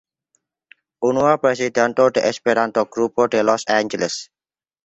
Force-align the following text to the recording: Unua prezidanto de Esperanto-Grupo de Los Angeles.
Unua 1.09 1.33
prezidanto 1.43 2.09
de 2.09 2.25
Esperanto-Grupo 2.31 3.27
de 3.27 3.43
Los 3.43 3.63
Angeles. 3.67 4.31